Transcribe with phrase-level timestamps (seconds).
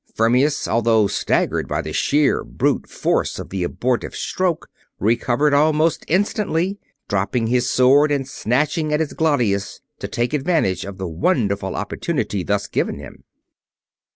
[0.15, 4.67] Fermius, although staggered by the sheer brute force of the abortive stroke,
[4.99, 10.97] recovered almost instantly; dropping his sword and snatching at his gladius to take advantage of
[10.97, 13.25] the wonderful opportunity thus given him.